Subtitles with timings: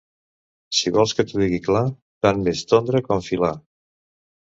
[0.77, 1.83] Si vols que t'ho digui clar,
[2.27, 3.55] tant m'és tondre com filar.